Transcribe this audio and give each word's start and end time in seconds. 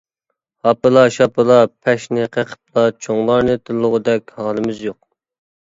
ھاپىلا-شاپىلا 0.67 1.57
پەشنى 1.87 2.25
قېقىپلا 2.37 2.87
چوڭلارنى 3.07 3.59
تىللىغۇدەك 3.69 4.35
ھالىمىز 4.41 4.83
يوق. 4.91 5.01